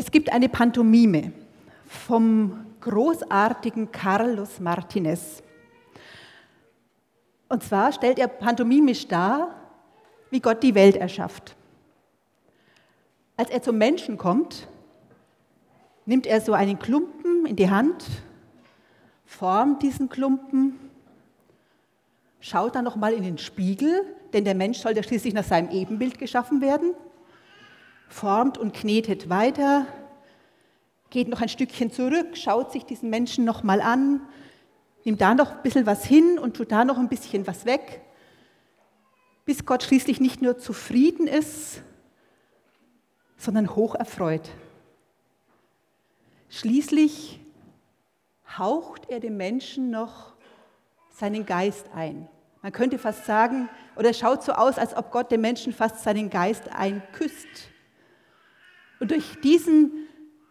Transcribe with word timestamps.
Es 0.00 0.12
gibt 0.12 0.30
eine 0.32 0.48
Pantomime 0.48 1.32
vom 1.84 2.66
großartigen 2.82 3.90
Carlos 3.90 4.60
Martinez. 4.60 5.42
Und 7.48 7.64
zwar 7.64 7.90
stellt 7.90 8.20
er 8.20 8.28
pantomimisch 8.28 9.08
dar, 9.08 9.56
wie 10.30 10.38
Gott 10.38 10.62
die 10.62 10.76
Welt 10.76 10.94
erschafft. 10.94 11.56
Als 13.36 13.50
er 13.50 13.60
zum 13.60 13.76
Menschen 13.76 14.18
kommt, 14.18 14.68
nimmt 16.06 16.28
er 16.28 16.40
so 16.42 16.52
einen 16.52 16.78
Klumpen 16.78 17.44
in 17.46 17.56
die 17.56 17.68
Hand, 17.68 18.04
formt 19.26 19.82
diesen 19.82 20.08
Klumpen, 20.08 20.78
schaut 22.38 22.76
dann 22.76 22.84
nochmal 22.84 23.14
in 23.14 23.24
den 23.24 23.38
Spiegel, 23.38 24.04
denn 24.32 24.44
der 24.44 24.54
Mensch 24.54 24.78
soll 24.78 24.92
ja 24.92 25.02
schließlich 25.02 25.34
nach 25.34 25.42
seinem 25.42 25.70
Ebenbild 25.70 26.20
geschaffen 26.20 26.60
werden, 26.60 26.94
formt 28.08 28.58
und 28.58 28.74
knetet 28.74 29.28
weiter, 29.28 29.86
geht 31.10 31.28
noch 31.28 31.40
ein 31.40 31.48
Stückchen 31.48 31.90
zurück, 31.90 32.36
schaut 32.36 32.72
sich 32.72 32.84
diesen 32.84 33.10
Menschen 33.10 33.44
nochmal 33.44 33.80
an, 33.80 34.20
nimmt 35.04 35.20
da 35.20 35.34
noch 35.34 35.52
ein 35.52 35.62
bisschen 35.62 35.86
was 35.86 36.04
hin 36.04 36.38
und 36.38 36.56
tut 36.56 36.72
da 36.72 36.84
noch 36.84 36.98
ein 36.98 37.08
bisschen 37.08 37.46
was 37.46 37.64
weg, 37.64 38.02
bis 39.44 39.64
Gott 39.64 39.82
schließlich 39.82 40.20
nicht 40.20 40.42
nur 40.42 40.58
zufrieden 40.58 41.26
ist, 41.26 41.82
sondern 43.36 43.74
hoch 43.74 43.94
erfreut. 43.94 44.50
Schließlich 46.50 47.40
haucht 48.58 49.08
er 49.08 49.20
dem 49.20 49.36
Menschen 49.36 49.90
noch 49.90 50.34
seinen 51.10 51.46
Geist 51.46 51.86
ein. 51.94 52.28
Man 52.62 52.72
könnte 52.72 52.98
fast 52.98 53.24
sagen, 53.24 53.68
oder 53.96 54.10
es 54.10 54.18
schaut 54.18 54.42
so 54.42 54.52
aus, 54.52 54.78
als 54.78 54.96
ob 54.96 55.10
Gott 55.12 55.30
dem 55.30 55.40
Menschen 55.40 55.72
fast 55.72 56.02
seinen 56.02 56.28
Geist 56.28 56.68
einküsst. 56.72 57.70
Und 59.00 59.10
durch 59.10 59.40
diesen 59.40 60.08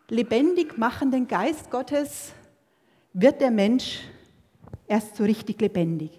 lebendig 0.10 0.78
machenden 0.78 1.28
Geist 1.28 1.70
Gottes 1.70 2.34
wird 3.14 3.42
der 3.42 3.52
Mensch 3.52 4.02
erst 4.88 5.18
so 5.18 5.24
richtig 5.24 5.60
lebendig. 5.60 6.12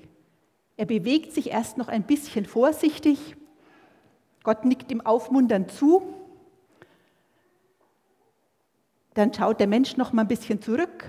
Er 0.76 0.86
bewegt 0.86 1.32
sich 1.32 1.50
erst 1.50 1.78
noch 1.78 1.88
ein 1.88 2.04
bisschen 2.04 2.44
vorsichtig. 2.44 3.36
Gott 4.42 4.64
nickt 4.64 4.92
ihm 4.92 5.00
aufmunternd 5.00 5.72
zu. 5.72 6.02
Dann 9.14 9.32
schaut 9.34 9.58
der 9.58 9.66
Mensch 9.66 9.96
noch 9.96 10.12
mal 10.12 10.22
ein 10.22 10.28
bisschen 10.28 10.62
zurück 10.62 11.04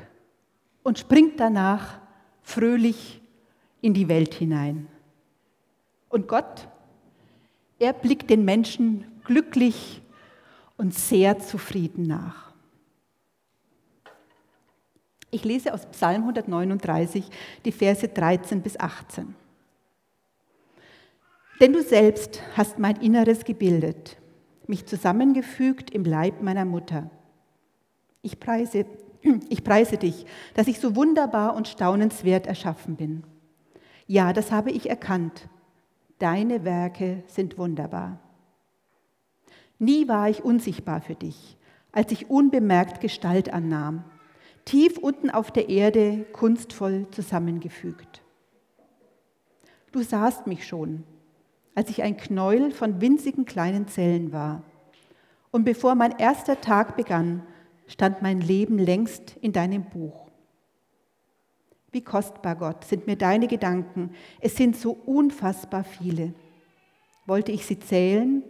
und 0.84 0.98
springt 0.98 1.40
danach 1.40 2.00
fröhlich 2.42 3.22
in 3.82 3.94
die 3.94 4.10
Welt 4.10 4.34
hinein. 4.34 4.88
Und 6.10 6.28
Gott, 6.28 6.68
er 7.78 7.94
blickt 7.94 8.30
den 8.30 8.44
Menschen 8.44 9.06
glücklich 9.24 10.02
und 10.80 10.94
sehr 10.94 11.40
zufrieden 11.40 12.04
nach. 12.04 12.54
Ich 15.30 15.44
lese 15.44 15.74
aus 15.74 15.86
Psalm 15.88 16.22
139 16.22 17.30
die 17.66 17.72
Verse 17.74 18.08
13 18.08 18.62
bis 18.62 18.80
18. 18.80 19.36
Denn 21.60 21.74
du 21.74 21.84
selbst 21.84 22.42
hast 22.56 22.80
mein 22.80 22.96
Inneres 22.96 23.44
gebildet, 23.44 24.18
mich 24.68 24.86
zusammengefügt 24.86 25.92
im 25.92 26.06
Leib 26.06 26.42
meiner 26.42 26.66
Mutter. 26.66 27.10
Ich 28.22 28.40
preise, 28.40 28.86
ich 29.50 29.66
preise 29.66 29.98
dich, 29.98 30.26
dass 30.54 30.68
ich 30.68 30.80
so 30.80 30.96
wunderbar 30.96 31.56
und 31.56 31.68
staunenswert 31.68 32.48
erschaffen 32.48 32.96
bin. 32.96 33.24
Ja, 34.08 34.32
das 34.32 34.52
habe 34.52 34.72
ich 34.72 34.90
erkannt. 34.90 35.50
Deine 36.20 36.64
Werke 36.64 37.24
sind 37.28 37.58
wunderbar. 37.58 38.20
Nie 39.80 40.08
war 40.08 40.30
ich 40.30 40.44
unsichtbar 40.44 41.02
für 41.02 41.16
dich, 41.16 41.58
als 41.92 42.12
ich 42.12 42.30
unbemerkt 42.30 43.02
Gestalt 43.02 43.52
annahm 43.52 44.04
tief 44.70 45.00
unten 45.00 45.32
auf 45.32 45.50
der 45.50 45.68
Erde 45.68 46.28
kunstvoll 46.32 47.08
zusammengefügt. 47.10 48.22
Du 49.92 50.04
sahst 50.04 50.46
mich 50.46 50.68
schon, 50.68 51.04
als 51.74 51.90
ich 51.90 52.04
ein 52.04 52.18
Knäuel 52.18 52.70
von 52.70 53.02
winzigen 53.02 53.46
kleinen 53.46 53.88
Zellen 53.88 54.32
war. 54.32 54.62
Und 55.50 55.64
bevor 55.64 55.96
mein 55.96 56.20
erster 56.20 56.62
Tag 56.62 56.96
begann, 56.96 57.42
stand 57.88 58.22
mein 58.22 58.42
Leben 58.42 58.78
längst 58.78 59.38
in 59.42 59.54
deinem 59.54 59.86
Buch. 59.86 60.28
Wie 61.92 62.04
kostbar, 62.04 62.56
Gott, 62.56 62.86
sind 62.86 63.08
mir 63.08 63.16
deine 63.16 63.48
Gedanken. 63.48 64.12
Es 64.40 64.56
sind 64.56 64.78
so 64.78 64.92
unfassbar 64.92 65.84
viele. 65.84 66.36
Wollte 67.26 67.52
ich 67.52 67.66
sie 67.66 67.80
zählen, 67.80 68.44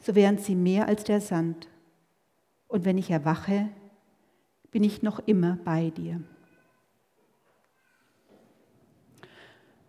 so 0.00 0.14
wären 0.14 0.38
sie 0.38 0.54
mehr 0.54 0.88
als 0.88 1.04
der 1.04 1.20
Sand. 1.20 1.68
Und 2.68 2.84
wenn 2.84 2.98
ich 2.98 3.10
erwache, 3.10 3.68
bin 4.70 4.84
ich 4.84 5.02
noch 5.02 5.20
immer 5.26 5.58
bei 5.64 5.90
dir. 5.90 6.22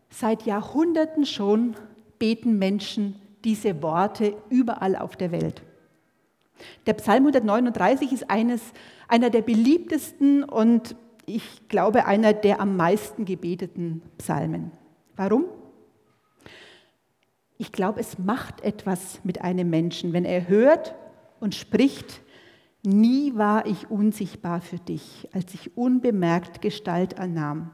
Seit 0.09 0.43
Jahrhunderten 0.43 1.25
schon 1.25 1.75
beten 2.19 2.59
Menschen 2.59 3.15
diese 3.43 3.81
Worte 3.81 4.35
überall 4.49 4.95
auf 4.95 5.15
der 5.15 5.31
Welt. 5.31 5.63
Der 6.85 6.93
Psalm 6.93 7.25
139 7.25 8.11
ist 8.11 8.29
eines, 8.29 8.61
einer 9.07 9.29
der 9.29 9.41
beliebtesten 9.41 10.43
und 10.43 10.95
ich 11.25 11.67
glaube 11.69 12.05
einer 12.05 12.33
der 12.33 12.59
am 12.59 12.75
meisten 12.75 13.25
gebeteten 13.25 14.01
Psalmen. 14.17 14.71
Warum? 15.15 15.45
Ich 17.61 17.71
glaube, 17.71 17.99
es 17.99 18.17
macht 18.17 18.61
etwas 18.61 19.23
mit 19.23 19.41
einem 19.41 19.69
Menschen, 19.69 20.13
wenn 20.13 20.25
er 20.25 20.47
hört 20.47 20.95
und 21.39 21.53
spricht, 21.53 22.23
Nie 22.81 23.35
war 23.35 23.67
ich 23.67 23.91
unsichtbar 23.91 24.61
für 24.61 24.79
dich, 24.79 25.29
als 25.31 25.53
ich 25.53 25.77
unbemerkt 25.77 26.63
Gestalt 26.63 27.19
annahm, 27.19 27.69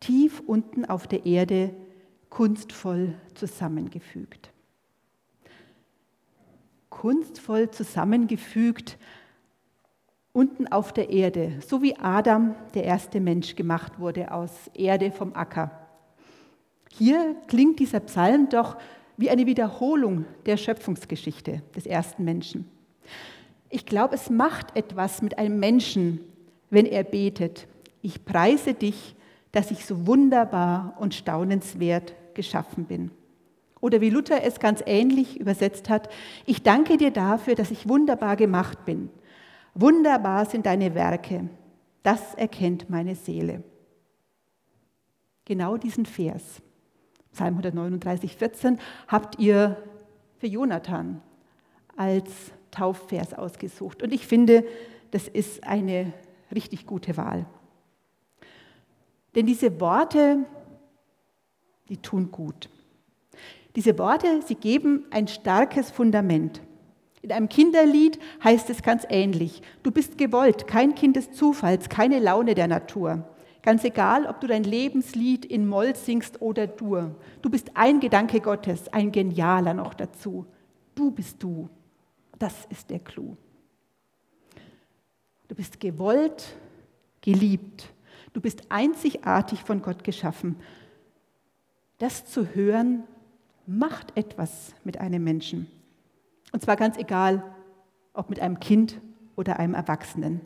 tief 0.00 0.42
unten 0.44 0.84
auf 0.84 1.06
der 1.06 1.26
Erde 1.26 1.72
kunstvoll 2.28 3.14
zusammengefügt. 3.34 4.52
Kunstvoll 6.90 7.70
zusammengefügt 7.70 8.98
unten 10.32 10.66
auf 10.66 10.92
der 10.92 11.10
Erde, 11.10 11.60
so 11.64 11.82
wie 11.82 11.96
Adam, 11.98 12.56
der 12.74 12.82
erste 12.82 13.20
Mensch, 13.20 13.54
gemacht 13.54 14.00
wurde 14.00 14.32
aus 14.32 14.50
Erde 14.74 15.12
vom 15.12 15.36
Acker. 15.36 15.70
Hier 16.90 17.36
klingt 17.46 17.78
dieser 17.78 18.00
Psalm 18.00 18.48
doch 18.48 18.76
wie 19.16 19.30
eine 19.30 19.46
Wiederholung 19.46 20.24
der 20.46 20.56
Schöpfungsgeschichte 20.56 21.62
des 21.74 21.86
ersten 21.86 22.24
Menschen. 22.24 22.68
Ich 23.70 23.86
glaube, 23.86 24.14
es 24.14 24.30
macht 24.30 24.76
etwas 24.76 25.22
mit 25.22 25.38
einem 25.38 25.58
Menschen, 25.58 26.20
wenn 26.70 26.86
er 26.86 27.04
betet. 27.04 27.66
Ich 28.02 28.24
preise 28.24 28.74
dich, 28.74 29.14
dass 29.52 29.70
ich 29.70 29.86
so 29.86 30.06
wunderbar 30.06 30.96
und 30.98 31.14
staunenswert 31.14 32.14
geschaffen 32.34 32.84
bin. 32.84 33.10
Oder 33.80 34.00
wie 34.00 34.10
Luther 34.10 34.42
es 34.42 34.60
ganz 34.60 34.82
ähnlich 34.86 35.38
übersetzt 35.38 35.88
hat, 35.90 36.08
ich 36.46 36.62
danke 36.62 36.96
dir 36.96 37.10
dafür, 37.10 37.54
dass 37.54 37.70
ich 37.70 37.88
wunderbar 37.88 38.36
gemacht 38.36 38.84
bin. 38.84 39.10
Wunderbar 39.74 40.46
sind 40.46 40.66
deine 40.66 40.94
Werke. 40.94 41.48
Das 42.02 42.34
erkennt 42.34 42.88
meine 42.90 43.14
Seele. 43.14 43.62
Genau 45.44 45.76
diesen 45.76 46.06
Vers, 46.06 46.62
Psalm 47.34 47.54
139, 47.56 48.36
14, 48.36 48.78
habt 49.08 49.38
ihr 49.38 49.76
für 50.38 50.46
Jonathan 50.46 51.20
als 51.96 52.30
Taufvers 52.70 53.34
ausgesucht. 53.34 54.02
Und 54.02 54.12
ich 54.12 54.26
finde, 54.26 54.64
das 55.10 55.28
ist 55.28 55.64
eine 55.64 56.12
richtig 56.54 56.86
gute 56.86 57.16
Wahl. 57.16 57.46
Denn 59.34 59.46
diese 59.46 59.80
Worte, 59.80 60.44
die 61.88 61.96
tun 61.96 62.30
gut. 62.30 62.68
Diese 63.74 63.98
Worte, 63.98 64.40
sie 64.46 64.54
geben 64.54 65.04
ein 65.10 65.26
starkes 65.26 65.90
Fundament. 65.90 66.62
In 67.20 67.32
einem 67.32 67.48
Kinderlied 67.48 68.20
heißt 68.44 68.70
es 68.70 68.82
ganz 68.82 69.04
ähnlich. 69.08 69.62
Du 69.82 69.90
bist 69.90 70.18
gewollt, 70.18 70.68
kein 70.68 70.94
Kind 70.94 71.16
des 71.16 71.32
Zufalls, 71.32 71.88
keine 71.88 72.20
Laune 72.20 72.54
der 72.54 72.68
Natur. 72.68 73.24
Ganz 73.64 73.82
egal, 73.82 74.26
ob 74.26 74.42
du 74.42 74.46
dein 74.46 74.62
Lebenslied 74.62 75.46
in 75.46 75.66
Moll 75.66 75.96
singst 75.96 76.42
oder 76.42 76.66
Dur. 76.66 77.14
Du 77.40 77.48
bist 77.48 77.70
ein 77.72 77.98
Gedanke 77.98 78.42
Gottes, 78.42 78.92
ein 78.92 79.10
genialer 79.10 79.72
noch 79.72 79.94
dazu. 79.94 80.44
Du 80.94 81.10
bist 81.10 81.42
du. 81.42 81.70
Das 82.38 82.66
ist 82.66 82.90
der 82.90 82.98
Clou. 82.98 83.38
Du 85.48 85.54
bist 85.54 85.80
gewollt, 85.80 86.58
geliebt. 87.22 87.90
Du 88.34 88.42
bist 88.42 88.70
einzigartig 88.70 89.62
von 89.62 89.80
Gott 89.80 90.04
geschaffen. 90.04 90.56
Das 91.96 92.26
zu 92.26 92.54
hören, 92.54 93.04
macht 93.66 94.14
etwas 94.14 94.74
mit 94.84 95.00
einem 95.00 95.24
Menschen. 95.24 95.70
Und 96.52 96.60
zwar 96.60 96.76
ganz 96.76 96.98
egal, 96.98 97.42
ob 98.12 98.28
mit 98.28 98.40
einem 98.40 98.60
Kind 98.60 99.00
oder 99.36 99.58
einem 99.58 99.72
Erwachsenen. 99.72 100.42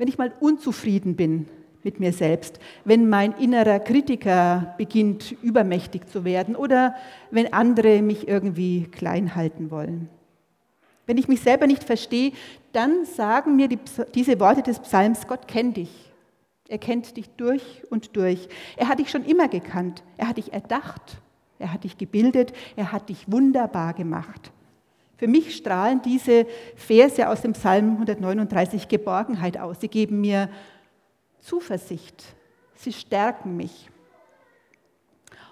Wenn 0.00 0.08
ich 0.08 0.16
mal 0.16 0.32
unzufrieden 0.40 1.14
bin 1.14 1.46
mit 1.82 2.00
mir 2.00 2.14
selbst, 2.14 2.58
wenn 2.86 3.10
mein 3.10 3.32
innerer 3.32 3.80
Kritiker 3.80 4.74
beginnt 4.78 5.32
übermächtig 5.42 6.06
zu 6.08 6.24
werden 6.24 6.56
oder 6.56 6.94
wenn 7.30 7.52
andere 7.52 8.00
mich 8.00 8.26
irgendwie 8.26 8.84
klein 8.84 9.34
halten 9.34 9.70
wollen. 9.70 10.08
Wenn 11.04 11.18
ich 11.18 11.28
mich 11.28 11.42
selber 11.42 11.66
nicht 11.66 11.84
verstehe, 11.84 12.32
dann 12.72 13.04
sagen 13.04 13.56
mir 13.56 13.68
die, 13.68 13.78
diese 14.14 14.40
Worte 14.40 14.62
des 14.62 14.78
Psalms, 14.78 15.26
Gott 15.26 15.46
kennt 15.46 15.76
dich. 15.76 16.10
Er 16.66 16.78
kennt 16.78 17.18
dich 17.18 17.28
durch 17.36 17.82
und 17.90 18.16
durch. 18.16 18.48
Er 18.78 18.88
hat 18.88 19.00
dich 19.00 19.10
schon 19.10 19.26
immer 19.26 19.48
gekannt. 19.48 20.02
Er 20.16 20.28
hat 20.28 20.38
dich 20.38 20.54
erdacht. 20.54 21.20
Er 21.58 21.74
hat 21.74 21.84
dich 21.84 21.98
gebildet. 21.98 22.54
Er 22.74 22.92
hat 22.92 23.10
dich 23.10 23.30
wunderbar 23.30 23.92
gemacht. 23.92 24.50
Für 25.20 25.28
mich 25.28 25.54
strahlen 25.54 26.00
diese 26.00 26.46
Verse 26.76 27.28
aus 27.28 27.42
dem 27.42 27.52
Psalm 27.52 27.90
139 27.90 28.88
Geborgenheit 28.88 29.58
aus. 29.58 29.76
Sie 29.78 29.88
geben 29.88 30.22
mir 30.22 30.48
Zuversicht. 31.40 32.24
Sie 32.74 32.94
stärken 32.94 33.54
mich. 33.54 33.90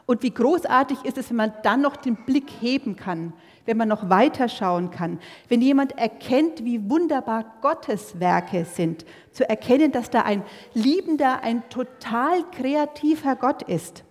Und 0.07 0.23
wie 0.23 0.31
großartig 0.31 1.05
ist 1.05 1.19
es, 1.19 1.29
wenn 1.29 1.37
man 1.37 1.53
dann 1.65 1.83
noch 1.83 1.97
den 1.97 2.17
Blick 2.25 2.49
heben 2.63 2.97
kann, 2.97 3.35
wenn 3.67 3.77
man 3.77 3.89
noch 3.89 4.09
weiter 4.09 4.49
schauen 4.49 4.91
kann, 4.91 5.21
wenn 5.49 5.61
jemand 5.61 5.99
erkennt, 5.99 6.65
wie 6.65 6.89
wunderbar 6.89 7.45
Gottes 7.61 8.19
Werke 8.19 8.65
sind, 8.65 9.05
zu 9.33 9.47
erkennen, 9.47 9.93
dass 9.93 10.09
da 10.09 10.23
ein 10.23 10.45
liebender, 10.73 11.43
ein 11.43 11.69
total 11.69 12.43
kreativer 12.53 13.37
Gott 13.37 13.61
ist, 13.65 14.03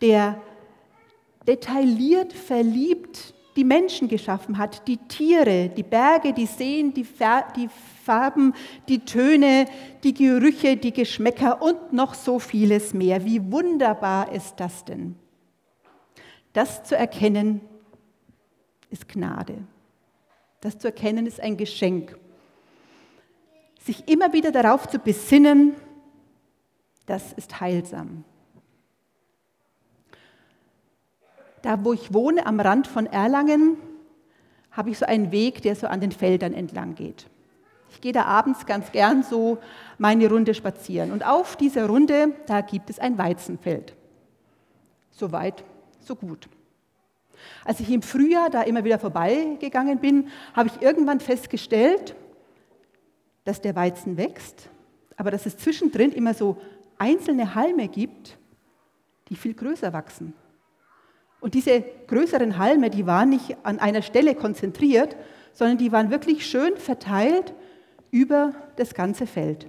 der 0.00 0.42
detailliert, 1.46 2.32
verliebt 2.32 3.34
die 3.60 3.64
Menschen 3.64 4.08
geschaffen 4.08 4.56
hat, 4.56 4.88
die 4.88 4.96
Tiere, 4.96 5.68
die 5.68 5.82
Berge, 5.82 6.32
die 6.32 6.46
Seen, 6.46 6.94
die, 6.94 7.06
die 7.54 7.68
Farben, 8.04 8.54
die 8.88 9.04
Töne, 9.04 9.66
die 10.02 10.14
Gerüche, 10.14 10.78
die 10.78 10.94
Geschmäcker 10.94 11.60
und 11.60 11.92
noch 11.92 12.14
so 12.14 12.38
vieles 12.38 12.94
mehr. 12.94 13.22
Wie 13.26 13.52
wunderbar 13.52 14.32
ist 14.32 14.54
das 14.56 14.86
denn? 14.86 15.14
Das 16.54 16.84
zu 16.84 16.96
erkennen 16.96 17.60
ist 18.88 19.06
Gnade. 19.06 19.58
Das 20.62 20.78
zu 20.78 20.88
erkennen 20.88 21.26
ist 21.26 21.38
ein 21.38 21.58
Geschenk. 21.58 22.16
Sich 23.82 24.08
immer 24.08 24.32
wieder 24.32 24.52
darauf 24.52 24.88
zu 24.88 24.98
besinnen, 24.98 25.74
das 27.04 27.34
ist 27.34 27.60
heilsam. 27.60 28.24
Da, 31.62 31.84
wo 31.84 31.92
ich 31.92 32.12
wohne, 32.14 32.46
am 32.46 32.60
Rand 32.60 32.86
von 32.86 33.06
Erlangen, 33.06 33.76
habe 34.70 34.90
ich 34.90 34.98
so 34.98 35.06
einen 35.06 35.32
Weg, 35.32 35.62
der 35.62 35.76
so 35.76 35.86
an 35.86 36.00
den 36.00 36.12
Feldern 36.12 36.54
entlang 36.54 36.94
geht. 36.94 37.26
Ich 37.90 38.00
gehe 38.00 38.12
da 38.12 38.24
abends 38.24 38.66
ganz 38.66 38.92
gern 38.92 39.22
so 39.22 39.58
meine 39.98 40.28
Runde 40.28 40.54
spazieren. 40.54 41.10
Und 41.10 41.26
auf 41.26 41.56
dieser 41.56 41.86
Runde, 41.86 42.34
da 42.46 42.60
gibt 42.60 42.88
es 42.88 42.98
ein 42.98 43.18
Weizenfeld. 43.18 43.94
So 45.10 45.32
weit, 45.32 45.64
so 46.00 46.14
gut. 46.14 46.48
Als 47.64 47.80
ich 47.80 47.90
im 47.90 48.02
Frühjahr 48.02 48.50
da 48.50 48.62
immer 48.62 48.84
wieder 48.84 48.98
vorbeigegangen 48.98 49.98
bin, 49.98 50.28
habe 50.54 50.68
ich 50.68 50.82
irgendwann 50.82 51.20
festgestellt, 51.20 52.14
dass 53.44 53.60
der 53.60 53.74
Weizen 53.74 54.16
wächst, 54.16 54.68
aber 55.16 55.30
dass 55.30 55.46
es 55.46 55.56
zwischendrin 55.56 56.12
immer 56.12 56.34
so 56.34 56.58
einzelne 56.98 57.54
Halme 57.54 57.88
gibt, 57.88 58.38
die 59.28 59.36
viel 59.36 59.54
größer 59.54 59.92
wachsen. 59.92 60.34
Und 61.40 61.54
diese 61.54 61.82
größeren 62.06 62.58
Halme, 62.58 62.90
die 62.90 63.06
waren 63.06 63.30
nicht 63.30 63.56
an 63.62 63.78
einer 63.78 64.02
Stelle 64.02 64.34
konzentriert, 64.34 65.16
sondern 65.52 65.78
die 65.78 65.92
waren 65.92 66.10
wirklich 66.10 66.46
schön 66.46 66.76
verteilt 66.76 67.54
über 68.10 68.54
das 68.76 68.94
ganze 68.94 69.26
Feld. 69.26 69.66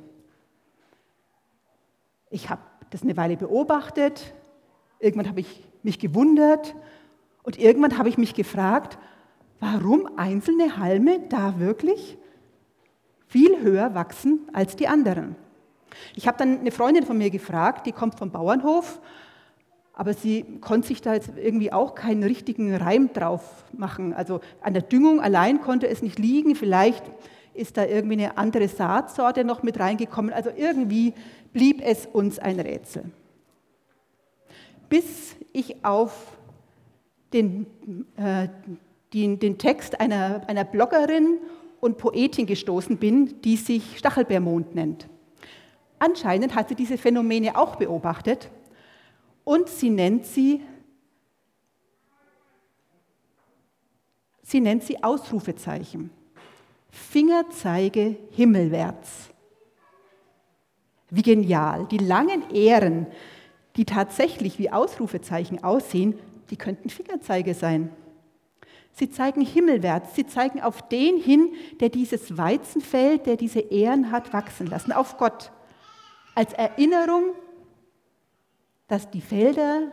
Ich 2.30 2.50
habe 2.50 2.62
das 2.90 3.04
eine 3.04 3.16
Weile 3.18 3.38
beobachtet, 3.38 4.34
irgendwann 5.00 5.30
habe 5.30 5.40
ich 5.40 5.64
mich 5.84 6.00
gewundert 6.00 6.76
und 7.44 7.58
irgendwann 7.58 7.98
habe 7.98 8.10
ich 8.10 8.18
mich 8.18 8.34
gefragt, 8.34 8.98
warum 9.60 10.18
einzelne 10.18 10.78
Halme 10.78 11.20
da 11.30 11.60
wirklich 11.60 12.18
viel 13.28 13.62
höher 13.62 13.96
wachsen 13.96 14.42
als 14.54 14.76
die 14.76 14.88
anderen. 14.88 15.36
Ich 16.16 16.28
habe 16.28 16.38
dann 16.38 16.60
eine 16.60 16.72
Freundin 16.72 17.06
von 17.06 17.18
mir 17.18 17.30
gefragt, 17.30 17.86
die 17.86 17.92
kommt 17.92 18.18
vom 18.18 18.32
Bauernhof, 18.32 19.00
aber 19.94 20.14
sie 20.14 20.46
konnte 20.62 20.88
sich 20.88 21.02
da 21.02 21.14
jetzt 21.14 21.32
irgendwie 21.38 21.72
auch 21.72 21.96
keinen 21.96 22.24
richtigen 22.24 22.74
Reim 22.76 23.12
drauf 23.14 23.66
machen. 23.74 24.14
Also 24.14 24.40
an 24.62 24.74
der 24.74 24.84
Düngung 24.84 25.20
allein 25.20 25.62
konnte 25.62 25.88
es 25.88 26.02
nicht 26.02 26.18
liegen. 26.18 26.56
Vielleicht 26.56 27.04
ist 27.54 27.78
da 27.78 27.86
irgendwie 27.86 28.14
eine 28.14 28.38
andere 28.38 28.68
Saatsorte 28.68 29.44
noch 29.44 29.64
mit 29.64 29.80
reingekommen. 29.80 30.32
Also 30.32 30.50
irgendwie 30.56 31.14
blieb 31.52 31.82
es 31.84 32.06
uns 32.06 32.40
ein 32.40 32.60
Rätsel. 32.60 33.04
Bis 34.88 35.36
ich 35.52 35.84
auf 35.84 36.38
den, 37.34 37.66
äh, 38.16 38.48
den, 39.14 39.40
den 39.40 39.58
Text 39.58 40.00
einer, 40.00 40.42
einer 40.48 40.64
Bloggerin 40.64 41.38
und 41.82 41.98
Poetin 41.98 42.46
gestoßen 42.46 42.98
bin, 42.98 43.42
die 43.42 43.58
sich 43.58 43.98
Stachelbeermond 43.98 44.74
nennt. 44.74 45.08
Anscheinend 46.00 46.56
hat 46.56 46.70
sie 46.70 46.76
diese 46.76 46.98
Phänomene 46.98 47.58
auch 47.58 47.76
beobachtet 47.76 48.50
und 49.44 49.70
sie 49.70 49.90
nennt 49.90 50.26
sie, 50.26 50.62
sie 54.44 54.60
nennt 54.60 54.84
sie 54.84 55.04
Ausrufezeichen. 55.04 56.12
Fingerzeige 56.90 58.18
himmelwärts. 58.32 59.30
Wie 61.10 61.22
genial. 61.22 61.88
Die 61.90 61.98
langen 61.98 62.50
Ähren, 62.52 63.08
die 63.76 63.86
tatsächlich 63.86 64.60
wie 64.60 64.70
Ausrufezeichen 64.70 65.64
aussehen, 65.64 66.20
die 66.50 66.58
könnten 66.58 66.90
Fingerzeige 66.90 67.54
sein. 67.54 67.92
Sie 68.94 69.10
zeigen 69.10 69.42
himmelwärts, 69.42 70.16
sie 70.16 70.28
zeigen 70.28 70.62
auf 70.62 70.88
den 70.90 71.18
hin, 71.18 71.54
der 71.80 71.90
dieses 71.90 72.38
Weizenfeld, 72.38 73.26
der 73.26 73.38
diese 73.38 73.60
Ehren 73.60 74.12
hat, 74.12 74.34
wachsen 74.34 74.68
lassen, 74.68 74.92
auf 74.92 75.18
Gott. 75.18 75.52
Als 76.36 76.54
Erinnerung, 76.54 77.34
dass 78.92 79.10
die 79.10 79.22
Felder, 79.22 79.84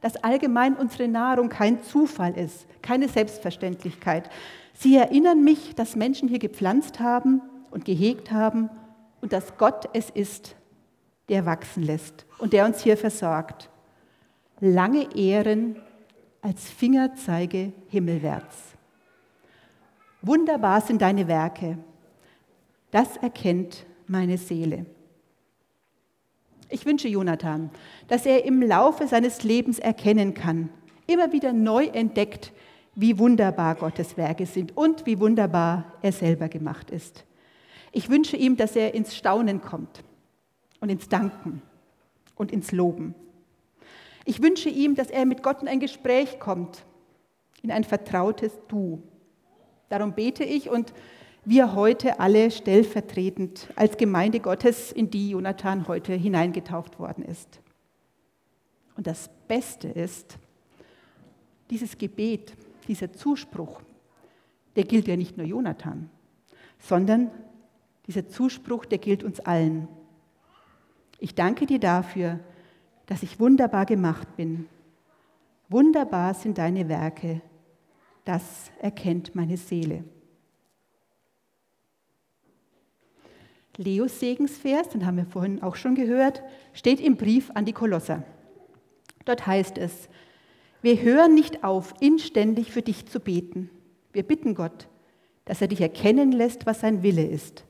dass 0.00 0.16
allgemein 0.16 0.74
unsere 0.74 1.06
Nahrung 1.06 1.48
kein 1.48 1.80
Zufall 1.80 2.36
ist, 2.36 2.66
keine 2.82 3.08
Selbstverständlichkeit. 3.08 4.28
Sie 4.74 4.96
erinnern 4.96 5.44
mich, 5.44 5.76
dass 5.76 5.94
Menschen 5.94 6.28
hier 6.28 6.40
gepflanzt 6.40 6.98
haben 6.98 7.40
und 7.70 7.84
gehegt 7.84 8.32
haben 8.32 8.68
und 9.20 9.32
dass 9.32 9.56
Gott 9.58 9.88
es 9.92 10.10
ist, 10.10 10.56
der 11.28 11.46
wachsen 11.46 11.84
lässt 11.84 12.26
und 12.38 12.52
der 12.52 12.64
uns 12.64 12.82
hier 12.82 12.96
versorgt. 12.96 13.70
Lange 14.58 15.14
Ehren 15.14 15.76
als 16.42 16.68
Fingerzeige 16.68 17.72
himmelwärts. 17.86 18.74
Wunderbar 20.20 20.80
sind 20.80 21.00
deine 21.00 21.28
Werke. 21.28 21.78
Das 22.90 23.18
erkennt 23.18 23.86
meine 24.08 24.36
Seele. 24.36 24.84
Ich 26.70 26.84
wünsche 26.84 27.08
Jonathan, 27.08 27.70
dass 28.08 28.26
er 28.26 28.44
im 28.44 28.62
Laufe 28.62 29.06
seines 29.06 29.42
Lebens 29.42 29.78
erkennen 29.78 30.34
kann, 30.34 30.68
immer 31.06 31.32
wieder 31.32 31.52
neu 31.52 31.86
entdeckt, 31.86 32.52
wie 32.94 33.18
wunderbar 33.18 33.74
Gottes 33.74 34.16
Werke 34.16 34.44
sind 34.44 34.76
und 34.76 35.06
wie 35.06 35.18
wunderbar 35.18 35.94
er 36.02 36.12
selber 36.12 36.48
gemacht 36.48 36.90
ist. 36.90 37.24
Ich 37.92 38.10
wünsche 38.10 38.36
ihm, 38.36 38.56
dass 38.56 38.76
er 38.76 38.94
ins 38.94 39.16
Staunen 39.16 39.62
kommt 39.62 40.02
und 40.80 40.90
ins 40.90 41.08
Danken 41.08 41.62
und 42.34 42.52
ins 42.52 42.72
Loben. 42.72 43.14
Ich 44.24 44.42
wünsche 44.42 44.68
ihm, 44.68 44.94
dass 44.94 45.10
er 45.10 45.24
mit 45.24 45.42
Gott 45.42 45.62
in 45.62 45.68
ein 45.68 45.80
Gespräch 45.80 46.38
kommt, 46.38 46.84
in 47.62 47.70
ein 47.70 47.84
vertrautes 47.84 48.52
Du. 48.68 49.02
Darum 49.88 50.12
bete 50.12 50.44
ich 50.44 50.68
und 50.68 50.92
wir 51.44 51.74
heute 51.74 52.20
alle 52.20 52.50
stellvertretend 52.50 53.68
als 53.76 53.96
Gemeinde 53.96 54.40
Gottes, 54.40 54.92
in 54.92 55.10
die 55.10 55.30
Jonathan 55.30 55.88
heute 55.88 56.12
hineingetauft 56.12 56.98
worden 56.98 57.24
ist. 57.24 57.60
Und 58.96 59.06
das 59.06 59.30
Beste 59.46 59.88
ist, 59.88 60.38
dieses 61.70 61.98
Gebet, 61.98 62.56
dieser 62.88 63.12
Zuspruch, 63.12 63.80
der 64.76 64.84
gilt 64.84 65.08
ja 65.08 65.16
nicht 65.16 65.36
nur 65.36 65.46
Jonathan, 65.46 66.10
sondern 66.78 67.30
dieser 68.06 68.28
Zuspruch, 68.28 68.84
der 68.84 68.98
gilt 68.98 69.22
uns 69.22 69.40
allen. 69.40 69.88
Ich 71.18 71.34
danke 71.34 71.66
dir 71.66 71.78
dafür, 71.78 72.40
dass 73.06 73.22
ich 73.22 73.40
wunderbar 73.40 73.86
gemacht 73.86 74.36
bin. 74.36 74.68
Wunderbar 75.68 76.34
sind 76.34 76.58
deine 76.58 76.88
Werke, 76.88 77.42
das 78.24 78.70
erkennt 78.80 79.34
meine 79.34 79.56
Seele. 79.56 80.04
Leos 83.78 84.20
Segensvers, 84.20 84.90
den 84.90 85.06
haben 85.06 85.16
wir 85.16 85.24
vorhin 85.24 85.62
auch 85.62 85.76
schon 85.76 85.94
gehört, 85.94 86.42
steht 86.74 87.00
im 87.00 87.16
Brief 87.16 87.50
an 87.54 87.64
die 87.64 87.72
Kolosser. 87.72 88.22
Dort 89.24 89.46
heißt 89.46 89.78
es, 89.78 90.10
wir 90.82 91.00
hören 91.00 91.34
nicht 91.34 91.64
auf, 91.64 91.94
inständig 92.00 92.70
für 92.70 92.82
dich 92.82 93.06
zu 93.06 93.18
beten. 93.18 93.70
Wir 94.12 94.22
bitten 94.22 94.54
Gott, 94.54 94.88
dass 95.46 95.62
er 95.62 95.68
dich 95.68 95.80
erkennen 95.80 96.32
lässt, 96.32 96.66
was 96.66 96.80
sein 96.80 97.02
Wille 97.02 97.24
ist 97.24 97.64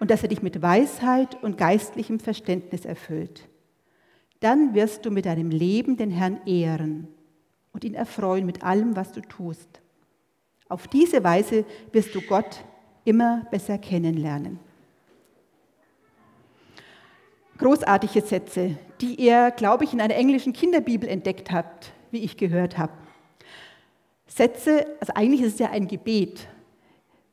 und 0.00 0.10
dass 0.10 0.22
er 0.22 0.30
dich 0.30 0.40
mit 0.40 0.62
Weisheit 0.62 1.42
und 1.42 1.58
geistlichem 1.58 2.18
Verständnis 2.18 2.86
erfüllt 2.86 3.48
dann 4.40 4.74
wirst 4.74 5.04
du 5.04 5.10
mit 5.10 5.26
deinem 5.26 5.50
Leben 5.50 5.96
den 5.96 6.10
Herrn 6.10 6.40
ehren 6.46 7.08
und 7.72 7.84
ihn 7.84 7.94
erfreuen 7.94 8.46
mit 8.46 8.62
allem, 8.62 8.96
was 8.96 9.12
du 9.12 9.20
tust. 9.20 9.80
Auf 10.68 10.86
diese 10.86 11.24
Weise 11.24 11.64
wirst 11.92 12.14
du 12.14 12.20
Gott 12.20 12.64
immer 13.04 13.46
besser 13.50 13.78
kennenlernen. 13.78 14.60
Großartige 17.58 18.20
Sätze, 18.20 18.76
die 19.00 19.20
er, 19.20 19.50
glaube 19.50 19.84
ich, 19.84 19.92
in 19.92 20.00
einer 20.00 20.14
englischen 20.14 20.52
Kinderbibel 20.52 21.08
entdeckt 21.08 21.50
hat, 21.50 21.92
wie 22.10 22.18
ich 22.18 22.36
gehört 22.36 22.78
habe. 22.78 22.92
Sätze, 24.26 24.86
also 25.00 25.12
eigentlich 25.14 25.42
ist 25.42 25.54
es 25.54 25.58
ja 25.58 25.70
ein 25.70 25.88
Gebet, 25.88 26.46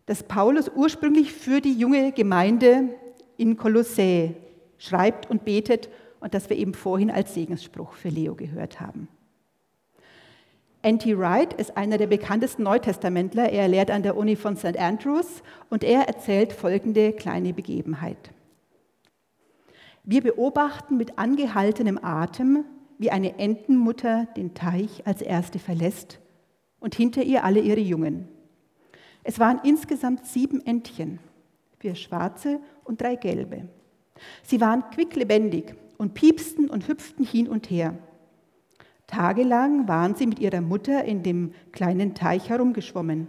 das 0.08 0.24
Paulus 0.24 0.70
ursprünglich 0.74 1.32
für 1.32 1.62
die 1.62 1.74
junge 1.74 2.12
Gemeinde 2.12 2.89
in 3.38 3.58
Kolossä 3.58 4.34
schreibt 4.77 5.29
und 5.29 5.46
betet 5.46 5.89
und 6.20 6.34
das 6.34 6.50
wir 6.50 6.58
eben 6.58 6.74
vorhin 6.74 7.12
als 7.12 7.34
Segensspruch 7.34 7.94
für 7.94 8.10
Leo 8.10 8.36
gehört 8.36 8.79
haben. 8.79 9.08
N.T. 10.84 11.17
Wright 11.17 11.53
ist 11.53 11.77
einer 11.77 11.98
der 11.98 12.05
bekanntesten 12.05 12.62
Neutestamentler. 12.62 13.50
Er 13.51 13.67
lehrt 13.67 13.89
an 13.89 14.03
der 14.03 14.15
Uni 14.15 14.36
von 14.36 14.55
St. 14.55 14.77
Andrews 14.77 15.41
und 15.72 15.84
er 15.84 16.08
erzählt 16.08 16.53
folgende 16.53 17.12
kleine 17.12 17.53
Begebenheit. 17.53 18.32
Wir 20.07 20.21
beobachten 20.21 20.97
mit 20.97 21.17
angehaltenem 21.17 22.00
Atem, 22.00 22.63
wie 23.00 23.09
eine 23.09 23.39
Entenmutter 23.39 24.27
den 24.38 24.53
Teich 24.53 25.05
als 25.07 25.21
erste 25.24 25.57
verlässt 25.57 26.19
und 26.79 26.93
hinter 26.93 27.24
ihr 27.24 27.43
alle 27.43 27.59
ihre 27.59 27.79
Jungen. 27.79 28.27
Es 29.24 29.39
waren 29.39 29.59
insgesamt 29.63 30.27
sieben 30.27 30.63
Entchen, 30.63 31.17
vier 31.79 31.95
schwarze 31.95 32.59
und 32.83 33.01
drei 33.01 33.15
gelbe. 33.15 33.67
Sie 34.43 34.62
waren 34.62 34.83
quicklebendig 34.91 35.74
und 35.97 36.13
piepsten 36.13 36.69
und 36.69 36.88
hüpften 36.88 37.25
hin 37.25 37.47
und 37.47 37.71
her. 37.71 37.97
Tagelang 39.07 39.88
waren 39.88 40.13
sie 40.13 40.27
mit 40.27 40.38
ihrer 40.39 40.62
Mutter 40.62 41.03
in 41.03 41.24
dem 41.24 41.51
kleinen 41.71 42.13
Teich 42.13 42.50
herumgeschwommen. 42.50 43.27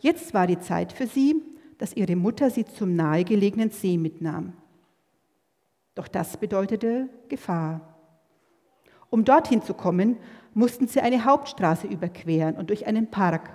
Jetzt 0.00 0.32
war 0.32 0.46
die 0.46 0.60
Zeit 0.60 0.94
für 0.94 1.06
sie, 1.06 1.42
dass 1.76 1.94
ihre 1.94 2.16
Mutter 2.16 2.48
sie 2.48 2.64
zum 2.64 2.96
nahegelegenen 2.96 3.70
See 3.70 3.98
mitnahm. 3.98 4.54
Doch 5.96 6.06
das 6.06 6.36
bedeutete 6.36 7.08
Gefahr. 7.28 7.80
Um 9.10 9.24
dorthin 9.24 9.62
zu 9.62 9.74
kommen, 9.74 10.18
mussten 10.54 10.86
sie 10.86 11.00
eine 11.00 11.24
Hauptstraße 11.24 11.88
überqueren 11.88 12.54
und 12.54 12.70
durch 12.70 12.86
einen 12.86 13.10
Park 13.10 13.50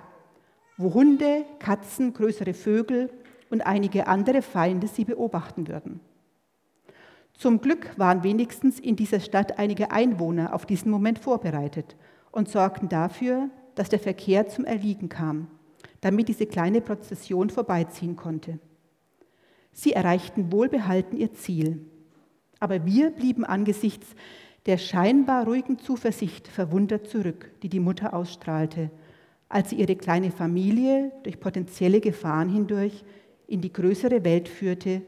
wo 0.82 0.94
Hunde, 0.94 1.44
Katzen, 1.58 2.12
größere 2.12 2.54
Vögel 2.54 3.10
und 3.50 3.60
einige 3.62 4.06
andere 4.06 4.42
Feinde 4.42 4.86
sie 4.86 5.04
beobachten 5.04 5.68
würden. 5.68 6.00
Zum 7.34 7.60
Glück 7.60 7.98
waren 7.98 8.22
wenigstens 8.22 8.78
in 8.78 8.96
dieser 8.96 9.20
Stadt 9.20 9.58
einige 9.58 9.90
Einwohner 9.90 10.54
auf 10.54 10.66
diesen 10.66 10.90
Moment 10.90 11.18
vorbereitet 11.18 11.96
und 12.30 12.48
sorgten 12.48 12.88
dafür, 12.88 13.48
dass 13.74 13.88
der 13.88 13.98
Verkehr 13.98 14.48
zum 14.48 14.64
Erliegen 14.64 15.08
kam, 15.08 15.48
damit 16.00 16.28
diese 16.28 16.46
kleine 16.46 16.80
Prozession 16.80 17.50
vorbeiziehen 17.50 18.16
konnte. 18.16 18.58
Sie 19.72 19.92
erreichten 19.92 20.52
wohlbehalten 20.52 21.16
ihr 21.16 21.32
Ziel. 21.32 21.86
Aber 22.62 22.86
wir 22.86 23.10
blieben 23.10 23.44
angesichts 23.44 24.06
der 24.66 24.78
scheinbar 24.78 25.44
ruhigen 25.44 25.78
Zuversicht 25.78 26.46
verwundert 26.46 27.08
zurück, 27.08 27.50
die 27.62 27.68
die 27.68 27.80
Mutter 27.80 28.14
ausstrahlte 28.14 28.90
als 29.52 29.68
sie 29.68 29.76
ihre 29.76 29.96
kleine 29.96 30.30
Familie 30.30 31.12
durch 31.24 31.38
potenzielle 31.38 32.00
Gefahren 32.00 32.48
hindurch 32.48 33.04
in 33.46 33.60
die 33.60 33.72
größere 33.72 34.24
Welt 34.24 34.48
führte, 34.48 35.02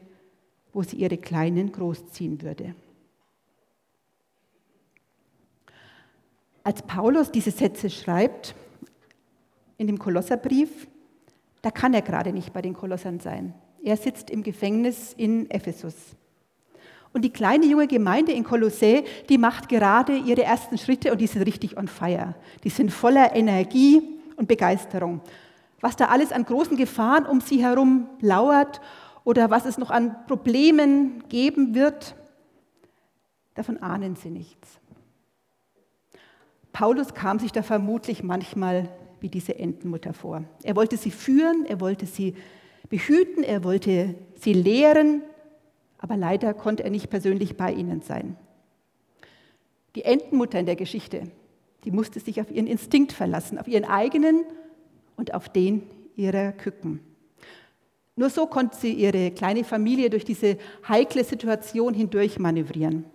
wo 0.71 0.83
sie 0.83 0.97
ihre 0.97 1.17
Kleinen 1.17 1.71
großziehen 1.71 2.43
würde. 2.43 2.75
Als 6.63 6.83
Paulus 6.83 7.31
diese 7.31 7.49
Sätze 7.49 7.89
schreibt 7.89 8.53
in 9.79 9.87
dem 9.87 9.97
Kolosserbrief, 9.97 10.87
da 11.63 11.71
kann 11.71 11.95
er 11.95 12.03
gerade 12.03 12.31
nicht 12.31 12.53
bei 12.53 12.61
den 12.61 12.75
Kolossern 12.75 13.19
sein. 13.19 13.55
Er 13.83 13.97
sitzt 13.97 14.29
im 14.29 14.43
Gefängnis 14.43 15.13
in 15.13 15.49
Ephesus. 15.49 15.95
Und 17.15 17.23
die 17.23 17.31
kleine 17.31 17.65
junge 17.65 17.87
Gemeinde 17.87 18.33
in 18.33 18.43
Kolossä, 18.43 19.01
die 19.29 19.39
macht 19.39 19.69
gerade 19.69 20.15
ihre 20.15 20.43
ersten 20.43 20.77
Schritte 20.77 21.11
und 21.11 21.19
die 21.19 21.27
sind 21.27 21.41
richtig 21.41 21.77
on 21.77 21.87
fire. 21.87 22.35
Die 22.63 22.69
sind 22.69 22.91
voller 22.91 23.35
Energie, 23.35 24.15
und 24.35 24.47
Begeisterung. 24.47 25.21
Was 25.81 25.95
da 25.95 26.05
alles 26.05 26.31
an 26.31 26.45
großen 26.45 26.77
Gefahren 26.77 27.25
um 27.25 27.41
sie 27.41 27.63
herum 27.63 28.07
lauert 28.21 28.81
oder 29.23 29.49
was 29.49 29.65
es 29.65 29.77
noch 29.77 29.91
an 29.91 30.15
Problemen 30.27 31.23
geben 31.29 31.75
wird, 31.75 32.15
davon 33.53 33.77
ahnen 33.77 34.15
sie 34.15 34.29
nichts. 34.29 34.79
Paulus 36.71 37.13
kam 37.13 37.39
sich 37.39 37.51
da 37.51 37.63
vermutlich 37.63 38.23
manchmal 38.23 38.89
wie 39.21 39.29
diese 39.29 39.57
Entenmutter 39.57 40.13
vor. 40.13 40.43
Er 40.63 40.75
wollte 40.75 40.97
sie 40.97 41.11
führen, 41.11 41.65
er 41.65 41.79
wollte 41.79 42.05
sie 42.05 42.35
behüten, 42.89 43.43
er 43.43 43.63
wollte 43.63 44.15
sie 44.35 44.53
lehren, 44.53 45.21
aber 45.97 46.17
leider 46.17 46.53
konnte 46.53 46.83
er 46.83 46.89
nicht 46.89 47.09
persönlich 47.09 47.57
bei 47.57 47.71
ihnen 47.71 48.01
sein. 48.01 48.37
Die 49.95 50.03
Entenmutter 50.03 50.59
in 50.59 50.65
der 50.65 50.75
Geschichte, 50.75 51.23
die 51.83 51.91
musste 51.91 52.19
sich 52.19 52.41
auf 52.41 52.51
ihren 52.51 52.67
Instinkt 52.67 53.13
verlassen, 53.13 53.57
auf 53.57 53.67
ihren 53.67 53.85
eigenen 53.85 54.43
und 55.15 55.33
auf 55.33 55.49
den 55.49 55.83
ihrer 56.15 56.51
Küken. 56.51 56.99
Nur 58.15 58.29
so 58.29 58.47
konnte 58.47 58.77
sie 58.77 58.93
ihre 58.93 59.31
kleine 59.31 59.63
Familie 59.63 60.09
durch 60.09 60.23
diese 60.23 60.57
heikle 60.87 61.23
Situation 61.23 61.93
hindurch 61.93 62.39
manövrieren. 62.39 63.05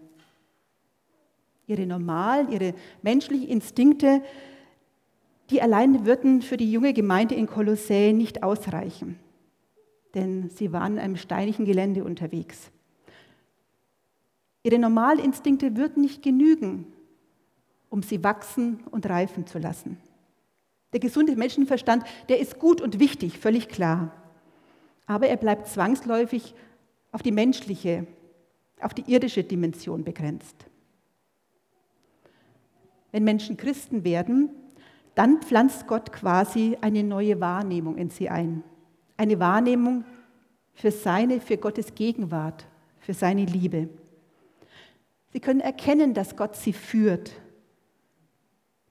Ihre 1.66 1.86
normalen, 1.86 2.50
ihre 2.50 2.74
menschlichen 3.02 3.48
Instinkte, 3.48 4.22
die 5.50 5.62
allein 5.62 6.04
würden 6.04 6.42
für 6.42 6.56
die 6.56 6.70
junge 6.70 6.92
Gemeinde 6.92 7.34
in 7.34 7.46
Kolossä 7.46 8.12
nicht 8.12 8.42
ausreichen, 8.42 9.18
denn 10.14 10.50
sie 10.50 10.72
waren 10.72 10.94
in 10.94 10.98
einem 10.98 11.16
steinigen 11.16 11.64
Gelände 11.64 12.04
unterwegs. 12.04 12.70
Ihre 14.62 14.78
normalen 14.78 15.18
Instinkte 15.18 15.76
würden 15.76 16.02
nicht 16.02 16.22
genügen, 16.22 16.86
um 17.88 18.02
sie 18.02 18.22
wachsen 18.22 18.80
und 18.90 19.08
reifen 19.08 19.46
zu 19.46 19.58
lassen. 19.58 19.98
Der 20.92 21.00
gesunde 21.00 21.36
Menschenverstand, 21.36 22.04
der 22.28 22.40
ist 22.40 22.58
gut 22.58 22.80
und 22.80 22.98
wichtig, 22.98 23.38
völlig 23.38 23.68
klar. 23.68 24.12
Aber 25.06 25.28
er 25.28 25.36
bleibt 25.36 25.68
zwangsläufig 25.68 26.54
auf 27.12 27.22
die 27.22 27.32
menschliche, 27.32 28.06
auf 28.80 28.94
die 28.94 29.10
irdische 29.10 29.44
Dimension 29.44 30.04
begrenzt. 30.04 30.66
Wenn 33.12 33.24
Menschen 33.24 33.56
Christen 33.56 34.04
werden, 34.04 34.50
dann 35.14 35.42
pflanzt 35.42 35.86
Gott 35.86 36.12
quasi 36.12 36.78
eine 36.80 37.02
neue 37.02 37.40
Wahrnehmung 37.40 37.96
in 37.96 38.10
sie 38.10 38.28
ein. 38.28 38.62
Eine 39.20 39.38
Wahrnehmung 39.38 40.06
für 40.72 40.90
seine, 40.90 41.42
für 41.42 41.58
Gottes 41.58 41.94
Gegenwart, 41.94 42.66
für 43.00 43.12
seine 43.12 43.44
Liebe. 43.44 43.90
Sie 45.34 45.40
können 45.40 45.60
erkennen, 45.60 46.14
dass 46.14 46.36
Gott 46.36 46.56
sie 46.56 46.72
führt, 46.72 47.32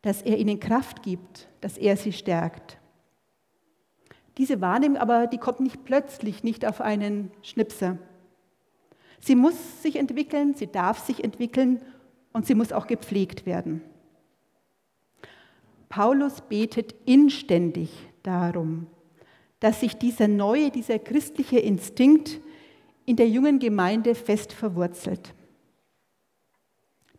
dass 0.03 0.21
er 0.21 0.38
ihnen 0.38 0.59
Kraft 0.59 1.01
gibt, 1.01 1.50
dass 1.62 1.79
er 1.79 1.98
sie 1.98 2.13
stärkt. 2.13 2.77
Diese 4.38 4.62
Wahrnehmung 4.62 5.00
aber, 5.00 5.25
die 5.25 5.39
kommt 5.39 5.62
nicht 5.62 5.83
plötzlich, 5.83 6.43
nicht 6.43 6.63
auf 6.63 6.79
einen 6.79 7.31
Schnipser. 7.41 7.98
Sie 9.19 9.33
muss 9.33 9.81
sich 9.81 9.95
entwickeln, 9.95 10.53
sie 10.53 10.67
darf 10.67 11.00
sich 11.00 11.24
entwickeln 11.24 11.81
und 12.33 12.45
sie 12.45 12.53
muss 12.53 12.71
auch 12.71 12.86
gepflegt 12.86 13.48
werden. 13.48 13.81
Paulus 15.89 16.41
betet 16.41 16.93
inständig 17.05 17.89
darum, 18.21 18.86
dass 19.59 19.81
sich 19.81 19.95
dieser 19.97 20.27
neue, 20.27 20.71
dieser 20.71 20.99
christliche 20.99 21.59
Instinkt 21.59 22.39
in 23.05 23.15
der 23.15 23.27
jungen 23.27 23.59
Gemeinde 23.59 24.15
fest 24.15 24.53
verwurzelt. 24.53 25.33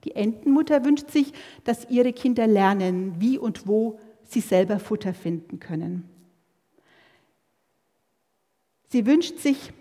Die 0.05 0.15
Entenmutter 0.15 0.85
wünscht 0.85 1.11
sich, 1.11 1.33
dass 1.65 1.91
ihre 1.91 2.13
Kinder 2.13 2.47
lernen, 2.47 3.21
wie 3.21 3.39
und 3.39 3.67
wo 3.67 3.99
sie 4.25 4.41
selber 4.41 4.79
Futter 4.79 5.13
finden 5.13 5.61
können. 5.61 6.09
Sie 8.89 9.07
wünscht 9.07 9.39
sich, 9.39 9.73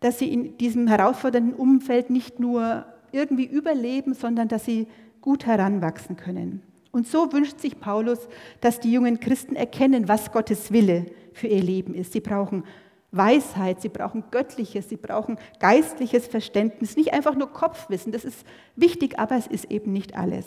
dass 0.00 0.18
sie 0.18 0.32
in 0.32 0.58
diesem 0.58 0.88
herausfordernden 0.88 1.54
Umfeld 1.54 2.10
nicht 2.10 2.40
nur 2.40 2.86
irgendwie 3.12 3.46
überleben, 3.46 4.14
sondern 4.14 4.48
dass 4.48 4.64
sie 4.64 4.86
gut 5.20 5.46
heranwachsen 5.46 6.16
können. 6.16 6.62
Und 6.90 7.06
so 7.06 7.32
wünscht 7.32 7.60
sich 7.60 7.80
Paulus, 7.80 8.28
dass 8.60 8.80
die 8.80 8.92
jungen 8.92 9.20
Christen 9.20 9.56
erkennen, 9.56 10.08
was 10.08 10.32
Gottes 10.32 10.72
Wille 10.72 11.06
für 11.32 11.46
ihr 11.46 11.62
Leben 11.62 11.94
ist. 11.94 12.12
Sie 12.12 12.20
brauchen 12.20 12.64
Weisheit, 13.10 13.80
sie 13.80 13.88
brauchen 13.88 14.24
göttliches, 14.30 14.88
sie 14.88 14.96
brauchen 14.96 15.38
geistliches 15.60 16.26
Verständnis, 16.26 16.96
nicht 16.96 17.12
einfach 17.12 17.34
nur 17.34 17.50
Kopfwissen, 17.52 18.12
das 18.12 18.24
ist 18.24 18.46
wichtig, 18.76 19.18
aber 19.18 19.36
es 19.36 19.46
ist 19.46 19.70
eben 19.70 19.92
nicht 19.92 20.16
alles. 20.16 20.46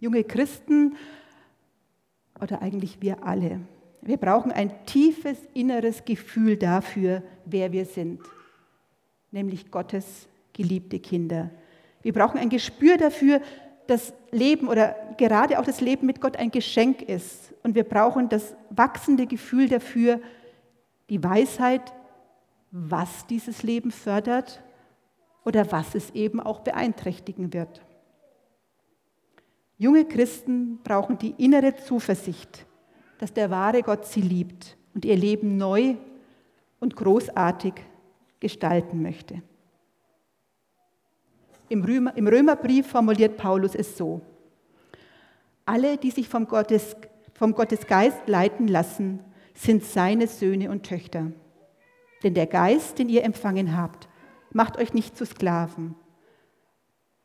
Junge 0.00 0.22
Christen 0.22 0.96
oder 2.40 2.62
eigentlich 2.62 3.00
wir 3.00 3.24
alle, 3.24 3.60
wir 4.00 4.16
brauchen 4.16 4.52
ein 4.52 4.84
tiefes 4.86 5.38
inneres 5.54 6.04
Gefühl 6.04 6.56
dafür, 6.56 7.22
wer 7.44 7.72
wir 7.72 7.84
sind, 7.84 8.20
nämlich 9.30 9.70
Gottes 9.70 10.28
geliebte 10.52 10.98
Kinder. 10.98 11.50
Wir 12.02 12.12
brauchen 12.12 12.38
ein 12.38 12.48
Gespür 12.48 12.96
dafür, 12.96 13.40
das 13.86 14.12
Leben 14.30 14.68
oder 14.68 14.94
gerade 15.16 15.58
auch 15.58 15.64
das 15.64 15.80
Leben 15.80 16.06
mit 16.06 16.20
Gott 16.20 16.36
ein 16.36 16.50
Geschenk 16.50 17.02
ist. 17.02 17.52
Und 17.62 17.74
wir 17.74 17.84
brauchen 17.84 18.28
das 18.28 18.54
wachsende 18.70 19.26
Gefühl 19.26 19.68
dafür, 19.68 20.20
die 21.10 21.22
Weisheit, 21.22 21.92
was 22.70 23.26
dieses 23.26 23.62
Leben 23.62 23.90
fördert 23.90 24.62
oder 25.44 25.70
was 25.72 25.94
es 25.94 26.10
eben 26.10 26.40
auch 26.40 26.60
beeinträchtigen 26.60 27.52
wird. 27.52 27.82
Junge 29.78 30.04
Christen 30.04 30.78
brauchen 30.82 31.18
die 31.18 31.34
innere 31.38 31.74
Zuversicht, 31.76 32.66
dass 33.18 33.32
der 33.32 33.50
wahre 33.50 33.82
Gott 33.82 34.06
sie 34.06 34.20
liebt 34.20 34.76
und 34.94 35.04
ihr 35.04 35.16
Leben 35.16 35.56
neu 35.56 35.96
und 36.80 36.96
großartig 36.96 37.74
gestalten 38.40 39.02
möchte. 39.02 39.42
Im, 41.72 41.84
Römer, 41.84 42.14
Im 42.18 42.26
Römerbrief 42.26 42.86
formuliert 42.86 43.38
Paulus 43.38 43.74
es 43.74 43.96
so. 43.96 44.20
Alle, 45.64 45.96
die 45.96 46.10
sich 46.10 46.28
vom, 46.28 46.46
Gottes, 46.46 46.94
vom 47.32 47.54
Gottesgeist 47.54 48.28
leiten 48.28 48.68
lassen, 48.68 49.20
sind 49.54 49.82
seine 49.82 50.26
Söhne 50.26 50.70
und 50.70 50.82
Töchter. 50.82 51.32
Denn 52.22 52.34
der 52.34 52.46
Geist, 52.46 52.98
den 52.98 53.08
ihr 53.08 53.24
empfangen 53.24 53.74
habt, 53.74 54.10
macht 54.52 54.76
euch 54.76 54.92
nicht 54.92 55.16
zu 55.16 55.24
Sklaven, 55.24 55.94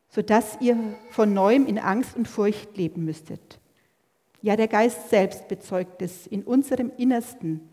sodass 0.08 0.56
ihr 0.62 0.78
von 1.10 1.34
neuem 1.34 1.66
in 1.66 1.78
Angst 1.78 2.16
und 2.16 2.26
Furcht 2.26 2.74
leben 2.78 3.04
müsstet. 3.04 3.60
Ja, 4.40 4.56
der 4.56 4.68
Geist 4.68 5.10
selbst 5.10 5.48
bezeugt 5.48 6.00
es 6.00 6.26
in 6.26 6.42
unserem 6.42 6.90
Innersten, 6.96 7.68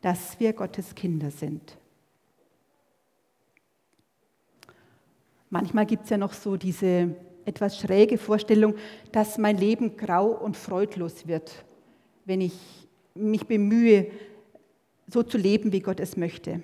dass 0.00 0.38
wir 0.38 0.52
Gottes 0.52 0.94
Kinder 0.94 1.32
sind. 1.32 1.76
Manchmal 5.50 5.84
gibt 5.84 6.04
es 6.04 6.10
ja 6.10 6.16
noch 6.16 6.32
so 6.32 6.56
diese 6.56 7.16
etwas 7.44 7.78
schräge 7.78 8.18
Vorstellung, 8.18 8.74
dass 9.10 9.36
mein 9.36 9.56
Leben 9.56 9.96
grau 9.96 10.28
und 10.28 10.56
freudlos 10.56 11.26
wird, 11.26 11.64
wenn 12.24 12.40
ich 12.40 12.54
mich 13.14 13.46
bemühe, 13.46 14.06
so 15.08 15.24
zu 15.24 15.36
leben, 15.36 15.72
wie 15.72 15.80
Gott 15.80 15.98
es 15.98 16.16
möchte. 16.16 16.62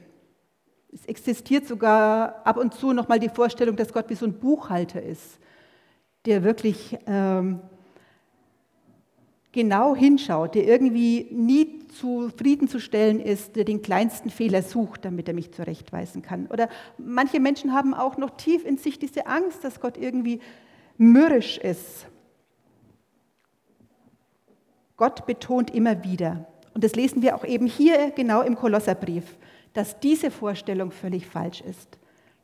Es 0.93 1.05
existiert 1.07 1.67
sogar 1.67 2.47
ab 2.47 2.57
und 2.57 2.75
zu 2.75 2.93
noch 2.93 3.09
mal 3.09 3.19
die 3.19 3.29
Vorstellung, 3.29 3.75
dass 3.75 3.93
Gott 3.93 4.09
wie 4.09 4.15
so 4.15 4.25
ein 4.25 4.39
Buchhalter 4.39 5.03
ist, 5.03 5.41
der 6.25 6.45
wirklich 6.45 6.97
ähm, 7.07 7.61
genau 9.57 9.97
hinschaut, 9.97 10.55
der 10.55 10.67
irgendwie 10.69 11.29
nie 11.31 11.79
zufriedenzustellen 11.89 13.21
ist, 13.21 13.57
der 13.57 13.65
den 13.65 13.81
kleinsten 13.81 14.29
Fehler 14.29 14.61
sucht, 14.61 15.07
damit 15.07 15.29
er 15.29 15.35
mich 15.35 15.51
zurechtweisen 15.51 16.21
kann. 16.21 16.47
Oder 16.49 16.69
manche 16.99 17.41
Menschen 17.41 17.73
haben 17.73 17.95
auch 17.95 18.19
noch 18.19 18.37
tief 18.37 18.67
in 18.67 18.77
sich 18.77 18.99
diese 18.99 19.27
Angst, 19.27 19.65
dass 19.65 19.81
Gott 19.81 19.97
irgendwie 19.97 20.41
mürrisch 20.99 21.57
ist. 21.57 22.07
Gott 24.99 25.25
betont 25.25 25.75
immer 25.75 26.05
wieder, 26.05 26.47
und 26.75 26.85
das 26.85 26.95
lesen 26.95 27.23
wir 27.23 27.35
auch 27.35 27.45
eben 27.45 27.67
hier 27.67 28.11
genau 28.11 28.43
im 28.43 28.57
Kolosserbrief, 28.57 29.25
dass 29.73 29.99
diese 30.01 30.31
Vorstellung 30.31 30.91
völlig 30.91 31.27
falsch 31.27 31.63
ist. 31.63 31.99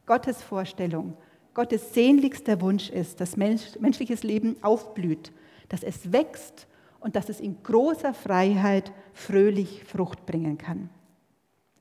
Gottes 0.06 0.42
Vorstellung, 0.42 1.18
Gottes 1.52 1.92
sehnlichster 1.92 2.62
Wunsch 2.62 2.88
ist, 2.88 3.20
dass 3.20 3.36
menschliches 3.36 4.22
Leben 4.22 4.56
aufblüht, 4.62 5.30
dass 5.68 5.82
es 5.82 6.10
wächst 6.10 6.68
und 7.02 7.16
dass 7.16 7.28
es 7.28 7.40
in 7.40 7.62
großer 7.62 8.14
Freiheit 8.14 8.92
fröhlich 9.12 9.84
Frucht 9.84 10.24
bringen 10.24 10.58
kann. 10.58 10.88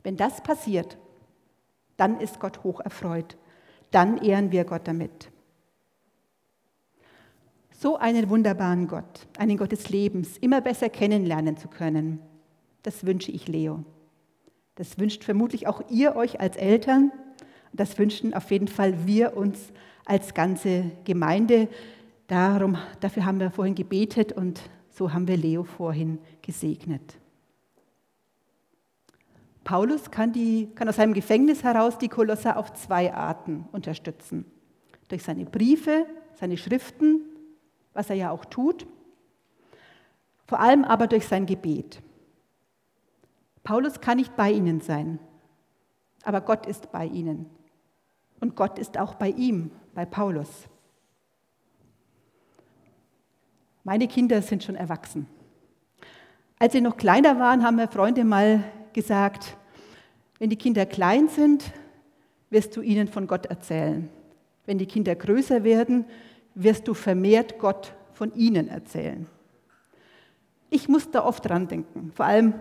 Wenn 0.04 0.18
das 0.18 0.42
passiert, 0.42 0.98
dann 1.98 2.20
ist 2.20 2.40
Gott 2.40 2.64
hoch 2.64 2.80
erfreut. 2.80 3.38
Dann 3.92 4.18
ehren 4.18 4.52
wir 4.52 4.66
Gott 4.66 4.88
damit. 4.88 5.30
So 7.72 7.98
einen 7.98 8.30
wunderbaren 8.30 8.88
Gott, 8.88 9.28
einen 9.38 9.58
Gott 9.58 9.72
des 9.72 9.90
Lebens, 9.90 10.38
immer 10.38 10.62
besser 10.62 10.90
kennenlernen 10.90 11.58
zu 11.58 11.68
können, 11.68 12.20
das 12.84 13.06
wünsche 13.06 13.32
ich 13.32 13.48
Leo. 13.48 13.84
Das 14.76 14.98
wünscht 14.98 15.24
vermutlich 15.24 15.68
auch 15.68 15.84
ihr 15.90 16.16
euch 16.16 16.40
als 16.40 16.58
Eltern. 16.58 17.12
Das 17.74 18.00
wünschen 18.00 18.34
auf 18.34 18.50
jeden 18.50 18.68
Fall 18.68 19.06
wir 19.06 19.38
uns 19.38 19.72
als 20.06 20.34
ganze 20.34 20.92
Gemeinde. 21.04 21.68
Darum, 22.28 22.78
dafür 23.00 23.26
haben 23.26 23.40
wir 23.40 23.52
vorhin 23.52 23.76
gebetet 23.76 24.32
und 24.32 24.62
so 24.92 25.14
haben 25.14 25.28
wir 25.28 25.38
Leo 25.38 25.64
vorhin 25.64 26.20
gesegnet. 26.42 27.18
Paulus 29.64 30.12
kann, 30.12 30.34
die, 30.34 30.70
kann 30.76 30.90
aus 30.90 30.98
seinem 30.98 31.14
Gefängnis 31.14 31.64
heraus 31.64 31.98
die 31.98 32.10
Kolosser 32.10 32.58
auf 32.58 32.74
zwei 32.74 33.14
Arten 33.14 33.68
unterstützen. 33.72 34.46
Durch 35.08 35.24
seine 35.24 35.46
Briefe, 35.46 36.06
seine 36.36 36.58
Schriften, 36.58 37.22
was 37.94 38.10
er 38.10 38.16
ja 38.16 38.32
auch 38.32 38.46
tut, 38.46 38.88
vor 40.48 40.60
allem 40.60 40.84
aber 40.84 41.08
durch 41.08 41.28
sein 41.28 41.46
Gebet. 41.46 42.02
Paulus 43.64 44.02
kann 44.02 44.18
nicht 44.18 44.36
bei 44.36 44.52
ihnen 44.52 44.82
sein, 44.82 45.20
aber 46.24 46.42
Gott 46.42 46.66
ist 46.66 46.92
bei 46.92 47.06
ihnen. 47.06 47.46
Und 48.40 48.56
Gott 48.56 48.80
ist 48.80 48.98
auch 48.98 49.16
bei 49.16 49.30
ihm, 49.30 49.72
bei 49.94 50.06
Paulus. 50.06 50.68
Meine 53.84 54.08
Kinder 54.08 54.42
sind 54.42 54.64
schon 54.64 54.76
erwachsen. 54.76 55.28
Als 56.60 56.74
sie 56.74 56.82
noch 56.82 56.98
kleiner 56.98 57.40
waren, 57.40 57.64
haben 57.64 57.78
mir 57.78 57.88
Freunde 57.88 58.24
mal 58.24 58.64
gesagt, 58.94 59.58
wenn 60.38 60.50
die 60.50 60.58
Kinder 60.58 60.86
klein 60.86 61.28
sind, 61.28 61.72
wirst 62.50 62.76
du 62.76 62.82
ihnen 62.82 63.08
von 63.08 63.26
Gott 63.26 63.48
erzählen. 63.48 64.10
Wenn 64.66 64.78
die 64.78 64.86
Kinder 64.86 65.16
größer 65.16 65.64
werden, 65.64 66.06
wirst 66.54 66.88
du 66.88 66.94
vermehrt 66.94 67.58
Gott 67.58 67.94
von 68.14 68.34
ihnen 68.36 68.68
erzählen. 68.68 69.26
Ich 70.70 70.88
muss 70.88 71.10
da 71.10 71.26
oft 71.26 71.50
dran 71.50 71.68
denken, 71.68 72.12
vor 72.14 72.26
allem 72.26 72.54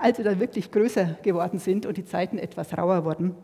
als 0.00 0.16
sie 0.16 0.22
dann 0.22 0.40
wirklich 0.40 0.70
größer 0.70 1.16
geworden 1.22 1.58
sind 1.58 1.86
und 1.86 1.96
die 1.96 2.04
Zeiten 2.04 2.38
etwas 2.38 2.76
rauer 2.76 3.04
wurden. 3.04 3.36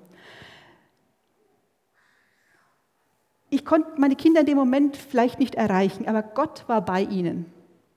Ich 3.53 3.67
konnte 3.67 4.01
meine 4.01 4.17
Kinder 4.17 4.41
in 4.41 4.47
dem 4.47 4.57
Moment 4.57 4.97
vielleicht 4.97 5.39
nicht 5.39 5.57
erreichen, 5.57 6.09
aber 6.09 6.23
Gott 6.23 6.65
war 6.69 6.83
bei 6.83 7.03
ihnen 7.03 7.45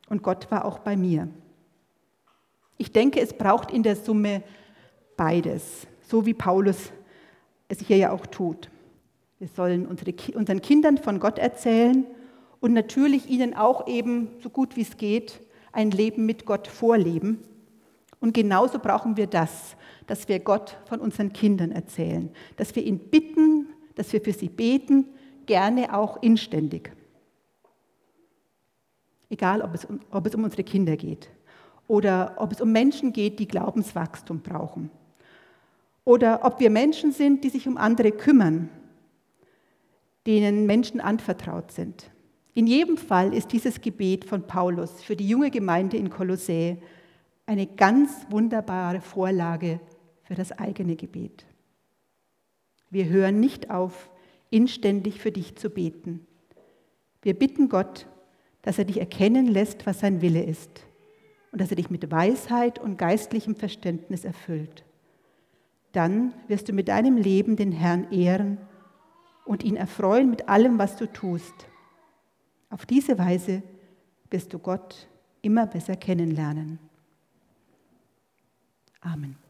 und 0.10 0.22
Gott 0.22 0.52
war 0.52 0.66
auch 0.66 0.80
bei 0.80 0.98
mir. 0.98 1.30
Ich 2.78 2.92
denke, 2.92 3.22
es 3.22 3.32
braucht 3.32 3.72
in 3.72 3.82
der 3.82 3.96
Summe 3.96 4.44
beides, 5.16 5.88
so 6.02 6.26
wie 6.26 6.34
Paulus 6.34 6.92
es 7.70 7.80
hier 7.80 7.96
ja 7.96 8.12
auch 8.12 8.26
tut. 8.26 8.70
Wir 9.40 9.48
sollen 9.48 9.86
unsere, 9.86 10.14
unseren 10.34 10.62
Kindern 10.62 10.98
von 10.98 11.22
Gott 11.22 11.40
erzählen 11.40 12.06
und 12.60 12.74
natürlich 12.74 13.30
ihnen 13.30 13.54
auch 13.54 13.88
eben, 13.88 14.28
so 14.44 14.50
gut 14.50 14.76
wie 14.76 14.82
es 14.82 14.98
geht, 14.98 15.40
ein 15.72 15.90
Leben 15.90 16.26
mit 16.26 16.46
Gott 16.46 16.68
vorleben. 16.68 17.40
Und 18.20 18.34
genauso 18.34 18.78
brauchen 18.78 19.16
wir 19.16 19.28
das, 19.28 19.78
dass 20.06 20.28
wir 20.28 20.40
Gott 20.40 20.76
von 20.90 21.00
unseren 21.00 21.32
Kindern 21.32 21.72
erzählen, 21.72 22.30
dass 22.58 22.76
wir 22.76 22.84
ihn 22.84 23.00
bitten, 23.00 23.68
dass 23.96 24.12
wir 24.12 24.20
für 24.20 24.34
sie 24.34 24.50
beten, 24.50 25.06
gerne 25.46 25.96
auch 25.96 26.22
inständig. 26.22 26.92
Egal, 29.30 29.62
ob 29.62 29.74
es, 29.74 29.86
um, 29.86 30.00
ob 30.12 30.26
es 30.26 30.36
um 30.36 30.44
unsere 30.44 30.64
Kinder 30.64 30.96
geht 30.96 31.30
oder 31.88 32.36
ob 32.38 32.52
es 32.52 32.62
um 32.62 32.72
Menschen 32.72 33.14
geht, 33.14 33.40
die 33.40 33.48
Glaubenswachstum 33.48 34.42
brauchen. 34.42 34.90
Oder 36.04 36.44
ob 36.44 36.60
wir 36.60 36.70
Menschen 36.70 37.12
sind, 37.12 37.44
die 37.44 37.50
sich 37.50 37.68
um 37.68 37.78
andere 37.78 38.12
kümmern, 38.12 38.70
denen 40.28 40.66
Menschen 40.66 41.02
anvertraut 41.02 41.72
sind. 41.72 42.12
In 42.54 42.68
jedem 42.68 42.98
Fall 42.98 43.34
ist 43.34 43.52
dieses 43.52 43.82
Gebet 43.82 44.26
von 44.26 44.44
Paulus 44.44 45.02
für 45.02 45.16
die 45.16 45.28
junge 45.28 45.52
Gemeinde 45.52 45.98
in 45.98 46.10
Kolossä 46.10 46.78
eine 47.46 47.68
ganz 47.68 48.26
wunderbare 48.30 49.02
Vorlage 49.02 49.80
für 50.24 50.36
das 50.36 50.52
eigene 50.52 50.96
Gebet. 50.96 51.46
Wir 52.90 53.08
hören 53.08 53.40
nicht 53.40 53.72
auf, 53.72 54.10
inständig 54.50 55.20
für 55.20 55.32
dich 55.32 55.56
zu 55.56 55.70
beten. 55.70 56.26
Wir 57.22 57.34
bitten 57.34 57.70
Gott, 57.70 58.08
dass 58.62 58.78
er 58.78 58.86
dich 58.86 59.00
erkennen 59.00 59.48
lässt, 59.48 59.86
was 59.86 60.00
sein 60.00 60.22
Wille 60.22 60.44
ist 60.44 60.86
und 61.52 61.62
dass 61.62 61.70
er 61.70 61.76
dich 61.78 61.90
mit 61.90 62.12
Weisheit 62.12 62.80
und 62.80 62.98
geistlichem 62.98 63.56
Verständnis 63.56 64.26
erfüllt. 64.26 64.84
Dann 65.92 66.34
wirst 66.48 66.68
du 66.68 66.74
mit 66.74 66.88
deinem 66.88 67.18
Leben 67.18 67.56
den 67.56 67.72
Herrn 67.72 68.12
ehren 68.12 68.58
und 69.46 69.64
ihn 69.64 69.76
erfreuen 69.76 70.30
mit 70.30 70.50
allem, 70.50 70.78
was 70.80 70.98
du 70.98 71.06
tust. 71.06 71.54
Auf 72.70 72.86
diese 72.86 73.18
Weise 73.18 73.64
wirst 74.30 74.54
du 74.54 74.60
Gott 74.60 75.08
immer 75.42 75.68
besser 75.68 75.96
kennenlernen. 75.96 76.80
Amen. 79.00 79.45